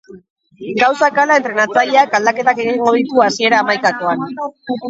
[0.79, 4.27] Gauzak hala, entrenatzaileak aldaketak egingo ditu hasiera hamaikakoan.